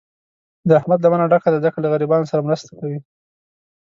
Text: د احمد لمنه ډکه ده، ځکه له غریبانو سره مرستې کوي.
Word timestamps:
د 0.67 0.69
احمد 0.79 0.99
لمنه 1.03 1.25
ډکه 1.31 1.49
ده، 1.53 1.59
ځکه 1.65 1.77
له 1.83 1.87
غریبانو 1.93 2.29
سره 2.31 2.45
مرستې 2.47 2.71
کوي. 2.79 2.99